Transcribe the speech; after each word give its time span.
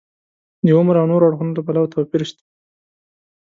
د 0.65 0.67
عمر 0.77 0.95
او 1.01 1.07
نورو 1.11 1.27
اړخونو 1.29 1.53
له 1.57 1.61
پلوه 1.67 1.91
توپیر 1.93 2.21
شته. 2.29 2.43